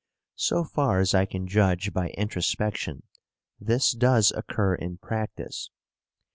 So 0.39 0.63
far 0.63 0.99
as 0.99 1.13
I 1.13 1.27
can 1.27 1.45
judge 1.45 1.93
by 1.93 2.07
introspection, 2.17 3.03
this 3.59 3.91
does 3.91 4.31
occur 4.31 4.73
in 4.73 4.97
practice. 4.97 5.69